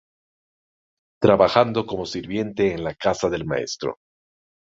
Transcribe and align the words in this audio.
Trabajando 1.21 1.85
como 1.85 2.07
sirviente 2.07 2.73
en 2.73 2.83
la 2.83 2.95
casa 2.95 3.29
del 3.29 3.45
maestro. 3.45 3.97